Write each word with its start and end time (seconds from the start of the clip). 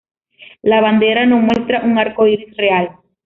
La 0.63 0.81
bandera 0.81 1.27
no 1.27 1.37
muestra 1.37 1.83
un 1.83 1.99
arcoíris 1.99 2.57
real. 2.57 2.97